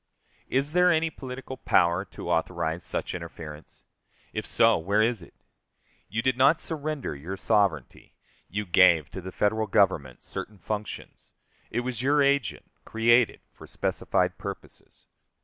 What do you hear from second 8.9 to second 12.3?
to the Federal Government certain functions. It was your